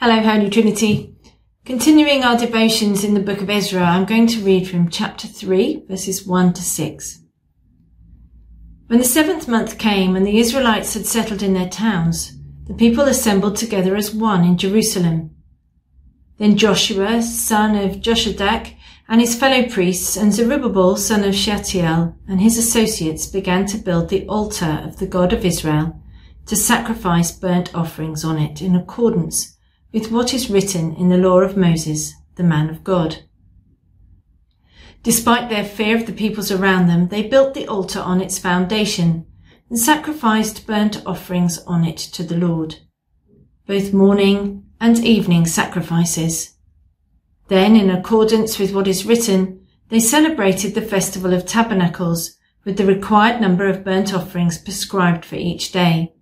Hello, 0.00 0.20
Holy 0.20 0.48
Trinity. 0.48 1.16
Continuing 1.64 2.22
our 2.22 2.38
devotions 2.38 3.02
in 3.02 3.14
the 3.14 3.20
book 3.20 3.40
of 3.40 3.50
Ezra, 3.50 3.82
I'm 3.82 4.04
going 4.04 4.28
to 4.28 4.44
read 4.44 4.68
from 4.68 4.90
chapter 4.90 5.26
3, 5.26 5.86
verses 5.88 6.24
1 6.24 6.52
to 6.52 6.62
6. 6.62 7.18
When 8.86 9.00
the 9.00 9.04
seventh 9.04 9.48
month 9.48 9.76
came 9.76 10.14
and 10.14 10.24
the 10.24 10.38
Israelites 10.38 10.94
had 10.94 11.04
settled 11.04 11.42
in 11.42 11.52
their 11.52 11.68
towns, 11.68 12.38
the 12.68 12.74
people 12.74 13.06
assembled 13.06 13.56
together 13.56 13.96
as 13.96 14.14
one 14.14 14.44
in 14.44 14.56
Jerusalem. 14.56 15.34
Then 16.36 16.56
Joshua, 16.56 17.20
son 17.20 17.74
of 17.74 17.96
Jozadak, 17.96 18.76
and 19.08 19.20
his 19.20 19.34
fellow 19.34 19.68
priests, 19.68 20.16
and 20.16 20.32
Zerubbabel, 20.32 20.94
son 20.94 21.24
of 21.24 21.34
Shealtiel, 21.34 22.16
and 22.28 22.40
his 22.40 22.56
associates 22.56 23.26
began 23.26 23.66
to 23.66 23.78
build 23.78 24.10
the 24.10 24.28
altar 24.28 24.80
of 24.84 25.00
the 25.00 25.08
God 25.08 25.32
of 25.32 25.44
Israel 25.44 26.00
to 26.46 26.54
sacrifice 26.54 27.32
burnt 27.32 27.74
offerings 27.74 28.24
on 28.24 28.38
it 28.38 28.62
in 28.62 28.76
accordance 28.76 29.57
with 29.92 30.10
what 30.10 30.34
is 30.34 30.50
written 30.50 30.94
in 30.96 31.08
the 31.08 31.16
law 31.16 31.40
of 31.40 31.56
Moses, 31.56 32.14
the 32.36 32.42
man 32.42 32.68
of 32.68 32.84
God. 32.84 33.18
Despite 35.02 35.48
their 35.48 35.64
fear 35.64 35.96
of 35.96 36.06
the 36.06 36.12
peoples 36.12 36.50
around 36.50 36.86
them, 36.86 37.08
they 37.08 37.22
built 37.22 37.54
the 37.54 37.66
altar 37.66 38.00
on 38.00 38.20
its 38.20 38.38
foundation 38.38 39.26
and 39.70 39.78
sacrificed 39.78 40.66
burnt 40.66 41.02
offerings 41.06 41.58
on 41.66 41.84
it 41.84 41.96
to 41.96 42.22
the 42.22 42.36
Lord, 42.36 42.76
both 43.66 43.92
morning 43.92 44.64
and 44.80 44.98
evening 45.04 45.46
sacrifices. 45.46 46.54
Then, 47.48 47.76
in 47.76 47.90
accordance 47.90 48.58
with 48.58 48.74
what 48.74 48.88
is 48.88 49.06
written, 49.06 49.66
they 49.88 50.00
celebrated 50.00 50.74
the 50.74 50.82
festival 50.82 51.32
of 51.32 51.46
tabernacles 51.46 52.36
with 52.64 52.76
the 52.76 52.84
required 52.84 53.40
number 53.40 53.66
of 53.66 53.84
burnt 53.84 54.12
offerings 54.12 54.58
prescribed 54.58 55.24
for 55.24 55.36
each 55.36 55.72
day. 55.72 56.12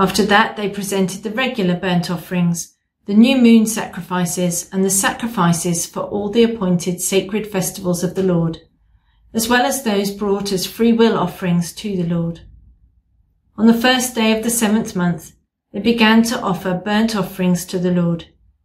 After 0.00 0.24
that, 0.24 0.56
they 0.56 0.70
presented 0.70 1.22
the 1.22 1.30
regular 1.30 1.76
burnt 1.76 2.10
offerings, 2.10 2.74
the 3.04 3.12
new 3.12 3.36
moon 3.36 3.66
sacrifices, 3.66 4.66
and 4.72 4.82
the 4.82 4.88
sacrifices 4.88 5.84
for 5.84 6.00
all 6.00 6.30
the 6.30 6.42
appointed 6.42 7.02
sacred 7.02 7.46
festivals 7.46 8.02
of 8.02 8.14
the 8.14 8.22
Lord, 8.22 8.60
as 9.34 9.46
well 9.46 9.66
as 9.66 9.82
those 9.82 10.10
brought 10.10 10.52
as 10.52 10.64
free 10.64 10.94
will 10.94 11.18
offerings 11.18 11.74
to 11.74 11.94
the 11.98 12.06
Lord. 12.06 12.40
On 13.58 13.66
the 13.66 13.74
first 13.74 14.14
day 14.14 14.34
of 14.34 14.42
the 14.42 14.48
seventh 14.48 14.96
month, 14.96 15.32
they 15.70 15.80
began 15.80 16.22
to 16.22 16.40
offer 16.40 16.80
burnt 16.82 17.14
offerings 17.14 17.66
to 17.66 17.78
the 17.78 17.92
Lord 17.92 18.24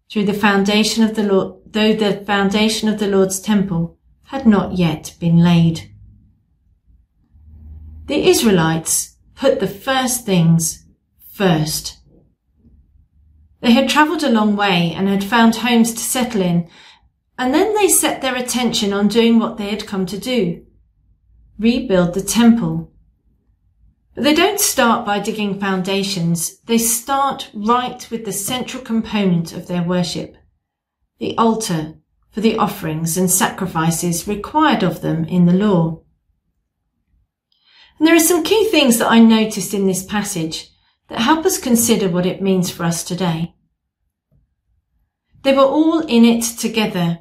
through 0.10 0.28
the 0.28 0.34
foundation 0.34 1.04
of 1.04 1.16
the 1.16 1.24
Lord, 1.24 1.60
though 1.66 1.94
the 1.94 2.24
foundation 2.24 2.88
of 2.88 2.98
the 2.98 3.10
Lord's 3.10 3.42
temple 3.42 3.98
had 4.28 4.48
not 4.48 4.78
yet 4.78 5.16
been 5.20 5.44
laid. 5.44 5.92
The 8.06 8.26
Israelites 8.26 9.18
put 9.36 9.60
the 9.60 9.68
first 9.68 10.26
things 10.26 10.85
first. 11.36 11.98
They 13.62 13.72
had 13.72 13.90
travelled 13.90 14.24
a 14.24 14.30
long 14.30 14.56
way 14.56 14.94
and 14.96 15.08
had 15.08 15.24
found 15.24 15.58
homes 15.58 15.94
to 15.94 16.00
settle 16.00 16.42
in, 16.42 16.70
and 17.38 17.54
then 17.54 17.76
they 17.76 17.88
set 17.88 18.22
their 18.22 18.36
attention 18.36 18.94
on 18.94 19.08
doing 19.08 19.38
what 19.38 19.58
they 19.58 19.70
had 19.70 19.86
come 19.86 20.06
to 20.06 20.18
do 20.18 20.66
rebuild 21.58 22.14
the 22.14 22.22
temple. 22.22 22.92
But 24.14 24.24
they 24.24 24.34
don't 24.34 24.60
start 24.60 25.06
by 25.06 25.20
digging 25.20 25.60
foundations. 25.60 26.60
They 26.62 26.78
start 26.78 27.50
right 27.54 28.10
with 28.10 28.26
the 28.26 28.32
central 28.32 28.84
component 28.84 29.54
of 29.54 29.68
their 29.68 29.84
worship, 29.84 30.36
the 31.20 31.38
altar 31.38 31.96
for 32.32 32.42
the 32.42 32.58
offerings 32.58 33.18
and 33.18 33.32
sacrifices 33.32 34.28
required 34.28 34.84
of 34.84 35.02
them 35.02 35.26
in 35.26 35.46
the 35.46 35.54
law. 35.54 36.02
And 37.98 38.08
there 38.08 38.16
are 38.16 38.20
some 38.20 38.44
key 38.44 38.70
things 38.70 38.98
that 38.98 39.10
I 39.10 39.20
noticed 39.20 39.74
in 39.74 39.88
this 39.88 40.04
passage 40.04 40.70
that 41.08 41.20
help 41.20 41.46
us 41.46 41.58
consider 41.58 42.10
what 42.10 42.26
it 42.26 42.42
means 42.42 42.70
for 42.70 42.84
us 42.84 43.04
today. 43.04 43.56
They 45.44 45.54
were 45.54 45.64
all 45.64 46.00
in 46.00 46.26
it 46.26 46.44
together. 46.58 47.20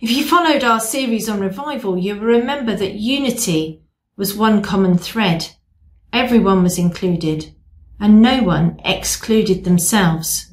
If 0.00 0.10
you 0.10 0.24
followed 0.24 0.62
our 0.62 0.80
series 0.80 1.28
on 1.28 1.40
revival, 1.40 1.98
you 1.98 2.14
will 2.14 2.26
remember 2.26 2.76
that 2.76 2.94
unity 2.94 3.82
was 4.16 4.36
one 4.36 4.62
common 4.62 4.98
thread. 4.98 5.48
Everyone 6.12 6.62
was 6.62 6.78
included 6.78 7.54
and 7.98 8.22
no 8.22 8.42
one 8.42 8.80
excluded 8.84 9.64
themselves. 9.64 10.52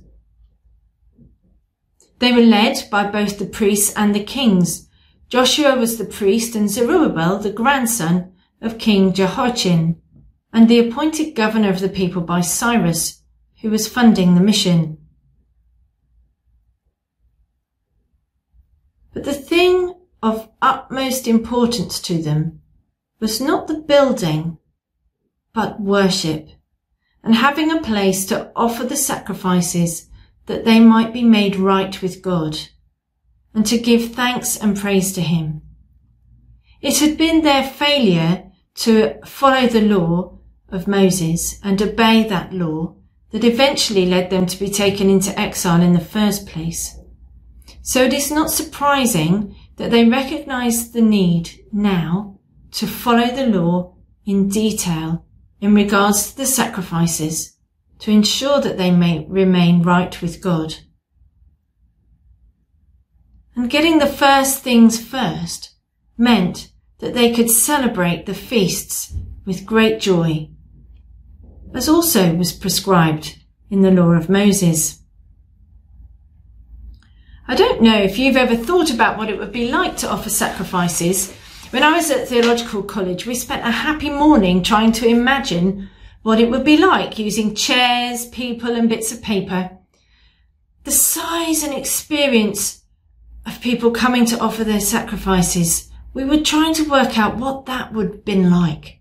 They 2.18 2.31
were 2.31 2.41
led 2.41 2.89
by 2.89 3.09
both 3.09 3.38
the 3.38 3.45
priests 3.45 3.94
and 3.95 4.16
the 4.16 4.23
kings. 4.23 4.88
Joshua 5.29 5.75
was 5.75 5.97
the 5.97 6.06
priest 6.06 6.56
and 6.56 6.69
Zerubbabel 6.69 7.38
the 7.39 7.51
grandson 7.51 8.33
of 8.62 8.79
King 8.79 9.13
Jehoiachin 9.13 10.00
and 10.53 10.67
the 10.67 10.79
appointed 10.79 11.35
governor 11.35 11.69
of 11.69 11.79
the 11.79 11.89
people 11.89 12.22
by 12.22 12.41
Cyrus, 12.41 13.22
who 13.62 13.69
was 13.69 13.88
funding 13.88 14.35
the 14.35 14.41
mission. 14.41 14.97
But 19.13 19.23
the 19.23 19.34
thing 19.34 19.95
of 20.22 20.50
utmost 20.62 21.28
importance 21.28 22.00
to 22.01 22.22
them 22.22 22.62
was 23.19 23.41
not 23.41 23.67
the 23.67 23.79
building, 23.79 24.57
but 25.53 25.79
worship, 25.79 26.50
and 27.23 27.35
having 27.35 27.72
a 27.72 27.81
place 27.81 28.25
to 28.25 28.51
offer 28.56 28.83
the 28.83 28.97
sacrifices 28.97 30.09
that 30.47 30.66
they 30.66 30.79
might 30.79 31.13
be 31.13 31.23
made 31.23 31.56
right 31.56 32.01
with 32.01 32.22
God, 32.22 32.57
and 33.53 33.66
to 33.68 33.78
give 33.78 34.13
thanks 34.13 34.57
and 34.57 34.78
praise 34.78 35.13
to 35.13 35.22
Him. 35.22 35.62
It 36.81 37.00
had 37.00 37.18
been 37.18 37.41
their 37.41 37.63
failure 37.63 38.51
to 38.75 39.19
follow 39.25 39.68
the 39.68 39.81
law 39.81 40.39
of 40.72 40.88
Moses 40.88 41.59
and 41.64 41.82
obey 41.82 42.28
that 42.28 42.54
law 42.54 42.96
that 43.32 43.44
eventually 43.44 44.06
led 44.06 44.30
them 44.30 44.46
to 44.46 44.59
be 44.59 44.70
taken 44.70 45.09
into 45.09 45.38
exile 45.40 45.82
in 45.82 45.94
the 45.94 46.00
first 46.00 46.48
place. 46.48 46.98
So 47.82 48.04
it 48.04 48.14
is 48.14 48.32
not 48.32 48.52
surprising 48.52 49.56
that 49.78 49.92
they 49.92 50.08
recognize 50.08 50.92
the 50.92 51.02
need 51.02 51.66
now 51.72 52.40
to 52.72 52.88
follow 52.88 53.28
the 53.28 53.48
law 53.48 53.96
in 54.26 54.50
detail 54.50 55.26
in 55.60 55.74
regards 55.74 56.31
to 56.31 56.38
the 56.38 56.46
sacrifices 56.46 57.58
to 58.00 58.12
ensure 58.12 58.62
that 58.62 58.78
they 58.78 58.92
may 58.92 59.26
remain 59.28 59.81
right 59.81 60.22
with 60.22 60.42
God. 60.42 60.76
And 63.56 63.70
getting 63.70 64.00
the 64.00 64.08
first 64.08 64.64
things 64.64 65.00
first 65.00 65.76
meant 66.18 66.72
that 67.00 67.14
they 67.14 67.34
could 67.34 67.50
celebrate 67.50 68.26
the 68.26 68.34
feasts 68.34 69.14
with 69.46 69.66
great 69.66 70.00
joy, 70.00 70.50
as 71.74 71.90
also 71.90 72.36
was 72.36 72.52
prescribed 72.52 73.40
in 73.70 73.82
the 73.82 73.92
law 73.92 74.12
of 74.12 74.30
Moses. 74.30 75.00
I 77.48 77.56
don't 77.56 77.82
know 77.82 77.98
if 77.98 78.18
you've 78.18 78.38
ever 78.38 78.56
thought 78.56 78.94
about 78.94 79.18
what 79.18 79.30
it 79.30 79.38
would 79.38 79.52
be 79.52 79.72
like 79.72 79.98
to 79.98 80.10
offer 80.10 80.30
sacrifices. 80.30 81.34
When 81.72 81.84
I 81.84 81.98
was 81.98 82.10
at 82.10 82.28
theological 82.28 82.84
college, 82.84 83.26
we 83.26 83.36
spent 83.36 83.66
a 83.68 83.72
happy 83.72 84.10
morning 84.10 84.64
trying 84.64 84.92
to 84.94 85.08
imagine 85.08 85.90
what 86.22 86.40
it 86.40 86.50
would 86.50 86.64
be 86.64 86.78
like 86.78 87.18
using 87.18 87.56
chairs, 87.56 88.28
people 88.28 88.76
and 88.76 88.88
bits 88.88 89.12
of 89.12 89.22
paper. 89.22 89.72
The 90.84 90.92
size 90.92 91.64
and 91.64 91.74
experience 91.74 92.84
of 93.46 93.62
people 93.62 93.92
coming 93.92 94.26
to 94.28 94.40
offer 94.40 94.64
their 94.64 94.80
sacrifices. 94.80 95.90
We 96.14 96.24
were 96.24 96.42
trying 96.42 96.74
to 96.76 96.90
work 96.90 97.18
out 97.18 97.38
what 97.38 97.66
that 97.66 97.94
would 97.94 98.12
have 98.12 98.26
been 98.26 98.52
like. 98.52 99.00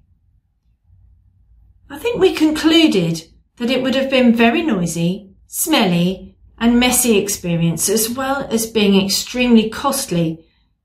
I 2.01 2.03
think 2.03 2.19
we 2.19 2.35
concluded 2.35 3.29
that 3.59 3.69
it 3.69 3.83
would 3.83 3.95
have 3.95 4.09
been 4.09 4.35
very 4.35 4.63
noisy, 4.63 5.35
smelly, 5.47 6.35
and 6.57 6.81
messy 6.81 7.19
experience, 7.19 7.91
as 7.91 8.09
well 8.09 8.49
as 8.51 8.71
being 8.71 8.99
extremely 8.99 9.69
costly, 9.69 10.43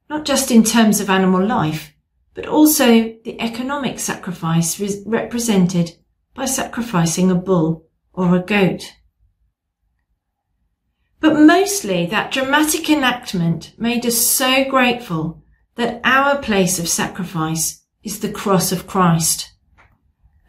not 0.09 0.25
just 0.25 0.51
in 0.51 0.62
terms 0.62 1.00
of 1.00 1.09
animal 1.09 1.41
life, 1.41 1.94
but 2.33 2.45
also 2.47 3.15
the 3.23 3.39
economic 3.39 3.97
sacrifice 3.97 4.77
re- 4.77 5.03
represented 5.06 5.91
by 6.33 6.44
sacrificing 6.44 7.31
a 7.31 7.35
bull 7.35 7.88
or 8.11 8.35
a 8.35 8.41
goat. 8.41 8.91
But 11.21 11.39
mostly 11.39 12.07
that 12.07 12.33
dramatic 12.33 12.89
enactment 12.89 13.71
made 13.77 14.06
us 14.06 14.18
so 14.18 14.65
grateful 14.69 15.41
that 15.75 16.01
our 16.03 16.39
place 16.39 16.77
of 16.77 16.89
sacrifice 16.89 17.85
is 18.03 18.19
the 18.19 18.33
cross 18.33 18.73
of 18.73 18.85
Christ. 18.85 19.55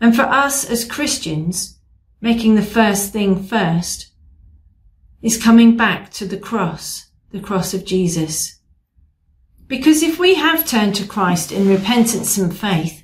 And 0.01 0.15
for 0.15 0.23
us 0.23 0.69
as 0.69 0.85
Christians, 0.85 1.79
making 2.21 2.55
the 2.55 2.63
first 2.63 3.13
thing 3.13 3.43
first 3.43 4.13
is 5.23 5.43
coming 5.43 5.77
back 5.77 6.11
to 6.13 6.27
the 6.27 6.39
cross, 6.39 7.11
the 7.31 7.41
cross 7.41 7.75
of 7.75 7.85
Jesus. 7.85 8.61
Because 9.67 10.03
if 10.03 10.19
we 10.19 10.35
have 10.35 10.67
turned 10.67 10.95
to 10.97 11.07
Christ 11.07 11.51
in 11.51 11.69
repentance 11.69 12.39
and 12.39 12.57
faith, 12.57 13.03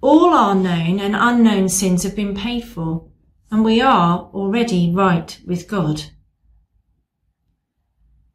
all 0.00 0.34
our 0.34 0.54
known 0.54 1.00
and 1.00 1.16
unknown 1.16 1.68
sins 1.68 2.02
have 2.04 2.14
been 2.14 2.36
paid 2.36 2.64
for, 2.64 3.08
and 3.50 3.64
we 3.64 3.80
are 3.80 4.30
already 4.32 4.92
right 4.94 5.40
with 5.46 5.66
God. 5.66 6.04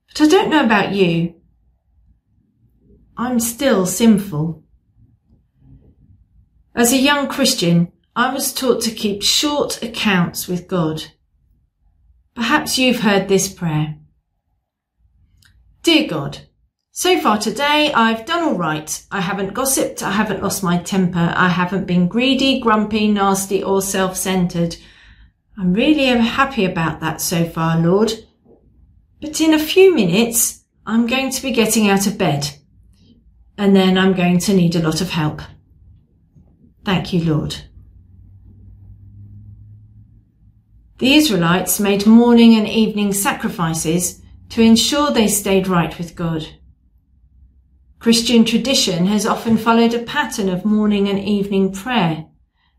But 0.07 0.21
I 0.21 0.27
don't 0.27 0.49
know 0.49 0.65
about 0.65 0.93
you. 0.93 1.35
I'm 3.15 3.39
still 3.39 3.85
sinful. 3.85 4.60
As 6.75 6.93
a 6.93 6.97
young 6.97 7.27
Christian, 7.27 7.91
I 8.15 8.33
was 8.33 8.53
taught 8.53 8.81
to 8.83 8.91
keep 8.91 9.23
short 9.23 9.81
accounts 9.83 10.47
with 10.47 10.67
God 10.67 11.03
Perhaps 12.35 12.77
you've 12.77 13.01
heard 13.01 13.27
this 13.27 13.53
prayer. 13.53 13.97
Dear 15.83 16.07
God, 16.07 16.39
so 16.91 17.19
far 17.19 17.37
today 17.37 17.91
I've 17.93 18.25
done 18.25 18.43
all 18.43 18.57
right. 18.57 19.05
I 19.11 19.19
haven't 19.21 19.53
gossiped. 19.53 20.01
I 20.01 20.11
haven't 20.11 20.41
lost 20.41 20.63
my 20.63 20.77
temper. 20.77 21.33
I 21.35 21.49
haven't 21.49 21.87
been 21.87 22.07
greedy, 22.07 22.59
grumpy, 22.59 23.07
nasty 23.09 23.61
or 23.61 23.81
self-centered. 23.81 24.77
I'm 25.57 25.73
really 25.73 26.05
happy 26.05 26.65
about 26.65 27.01
that 27.01 27.19
so 27.19 27.45
far, 27.45 27.77
Lord. 27.77 28.13
But 29.21 29.41
in 29.41 29.53
a 29.53 29.59
few 29.59 29.93
minutes, 29.93 30.63
I'm 30.85 31.07
going 31.07 31.31
to 31.31 31.41
be 31.41 31.51
getting 31.51 31.89
out 31.89 32.07
of 32.07 32.17
bed 32.17 32.49
and 33.57 33.75
then 33.75 33.97
I'm 33.97 34.13
going 34.13 34.39
to 34.39 34.53
need 34.53 34.75
a 34.75 34.81
lot 34.81 35.01
of 35.01 35.09
help. 35.09 35.41
Thank 36.83 37.13
you, 37.13 37.23
Lord. 37.23 37.55
The 40.97 41.15
Israelites 41.15 41.79
made 41.79 42.05
morning 42.05 42.55
and 42.55 42.67
evening 42.67 43.13
sacrifices 43.13 44.21
to 44.49 44.61
ensure 44.61 45.11
they 45.11 45.27
stayed 45.27 45.67
right 45.67 45.97
with 45.97 46.15
God. 46.15 46.47
Christian 47.99 48.45
tradition 48.45 49.05
has 49.05 49.25
often 49.25 49.57
followed 49.57 49.93
a 49.93 50.03
pattern 50.03 50.49
of 50.49 50.65
morning 50.65 51.07
and 51.07 51.19
evening 51.19 51.71
prayer 51.71 52.25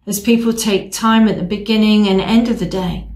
as 0.07 0.19
people 0.19 0.53
take 0.53 0.93
time 0.93 1.29
at 1.29 1.37
the 1.37 1.45
beginning 1.45 2.09
and 2.09 2.21
end 2.21 2.49
of 2.49 2.59
the 2.59 2.67
day 2.67 3.09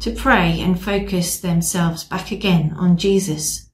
to 0.00 0.10
pray 0.10 0.60
and 0.60 0.82
focus 0.82 1.40
themselves 1.40 2.04
back 2.04 2.30
again 2.30 2.74
on 2.76 2.96
Jesus. 2.96 3.70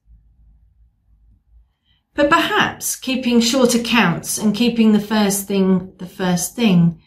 But 2.13 2.29
perhaps 2.29 2.95
keeping 2.95 3.39
short 3.39 3.73
accounts 3.73 4.37
and 4.37 4.55
keeping 4.55 4.91
the 4.91 4.99
first 4.99 5.47
thing 5.47 5.93
the 5.97 6.05
first 6.05 6.55
thing 6.55 7.01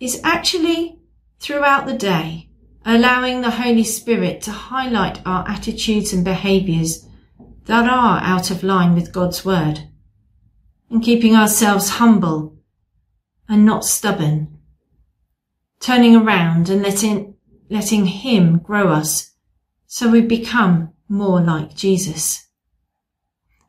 is 0.00 0.20
actually 0.24 0.98
throughout 1.38 1.86
the 1.86 1.96
day 1.96 2.48
allowing 2.84 3.40
the 3.40 3.50
Holy 3.50 3.84
Spirit 3.84 4.40
to 4.42 4.50
highlight 4.50 5.24
our 5.24 5.48
attitudes 5.48 6.12
and 6.12 6.24
behaviours 6.24 7.06
that 7.66 7.88
are 7.88 8.20
out 8.22 8.50
of 8.50 8.62
line 8.62 8.94
with 8.94 9.12
God's 9.12 9.44
Word, 9.44 9.88
and 10.90 11.02
keeping 11.02 11.36
ourselves 11.36 11.90
humble 11.90 12.58
and 13.48 13.64
not 13.64 13.84
stubborn, 13.84 14.58
turning 15.78 16.16
around 16.16 16.68
and 16.68 16.82
letting, 16.82 17.34
letting 17.70 18.06
Him 18.06 18.58
grow 18.58 18.88
us 18.88 19.30
so 19.86 20.10
we 20.10 20.20
become 20.20 20.92
more 21.08 21.40
like 21.40 21.76
Jesus. 21.76 22.48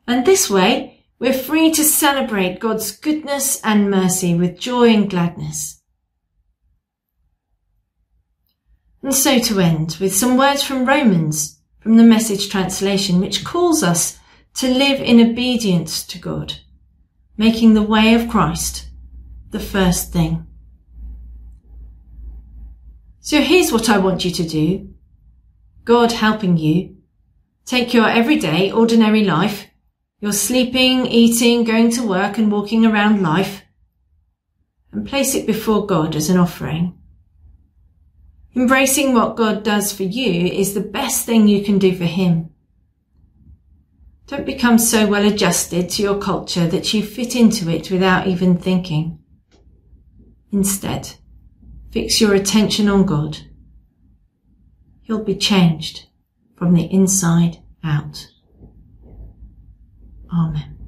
And 0.06 0.26
this 0.26 0.50
way, 0.50 1.04
we're 1.18 1.32
free 1.32 1.70
to 1.72 1.84
celebrate 1.84 2.60
God's 2.60 2.92
goodness 2.92 3.60
and 3.62 3.90
mercy 3.90 4.34
with 4.34 4.58
joy 4.58 4.90
and 4.90 5.08
gladness. 5.08 5.80
And 9.02 9.14
so 9.14 9.38
to 9.38 9.60
end 9.60 9.96
with 10.00 10.14
some 10.14 10.36
words 10.36 10.62
from 10.62 10.86
Romans 10.86 11.60
from 11.80 11.98
the 11.98 12.02
message 12.02 12.48
translation, 12.48 13.20
which 13.20 13.44
calls 13.44 13.82
us 13.82 14.18
to 14.54 14.68
live 14.68 15.00
in 15.00 15.20
obedience 15.20 16.02
to 16.06 16.18
God, 16.18 16.54
making 17.36 17.74
the 17.74 17.82
way 17.82 18.14
of 18.14 18.28
Christ 18.28 18.88
the 19.50 19.60
first 19.60 20.10
thing. 20.10 20.46
So 23.20 23.42
here's 23.42 23.70
what 23.70 23.90
I 23.90 23.98
want 23.98 24.24
you 24.24 24.30
to 24.30 24.48
do. 24.48 24.94
God 25.84 26.12
helping 26.12 26.56
you. 26.56 26.96
Take 27.66 27.92
your 27.92 28.08
everyday, 28.08 28.70
ordinary 28.70 29.24
life, 29.24 29.66
your 30.24 30.32
sleeping, 30.32 31.04
eating, 31.04 31.64
going 31.64 31.90
to 31.90 32.08
work 32.08 32.38
and 32.38 32.50
walking 32.50 32.86
around 32.86 33.20
life, 33.20 33.62
and 34.90 35.06
place 35.06 35.34
it 35.34 35.46
before 35.46 35.84
God 35.84 36.16
as 36.16 36.30
an 36.30 36.38
offering. 36.38 36.98
Embracing 38.56 39.12
what 39.12 39.36
God 39.36 39.62
does 39.62 39.92
for 39.92 40.04
you 40.04 40.46
is 40.46 40.72
the 40.72 40.80
best 40.80 41.26
thing 41.26 41.46
you 41.46 41.62
can 41.62 41.78
do 41.78 41.94
for 41.94 42.06
Him. 42.06 42.48
Don't 44.26 44.46
become 44.46 44.78
so 44.78 45.06
well 45.06 45.30
adjusted 45.30 45.90
to 45.90 46.02
your 46.02 46.18
culture 46.18 46.66
that 46.68 46.94
you 46.94 47.02
fit 47.02 47.36
into 47.36 47.68
it 47.68 47.90
without 47.90 48.26
even 48.26 48.56
thinking. 48.56 49.18
Instead, 50.50 51.16
fix 51.90 52.18
your 52.18 52.32
attention 52.32 52.88
on 52.88 53.04
God. 53.04 53.40
You'll 55.02 55.22
be 55.22 55.36
changed 55.36 56.06
from 56.56 56.72
the 56.72 56.90
inside 56.90 57.58
out. 57.84 58.28
Amen. 60.34 60.83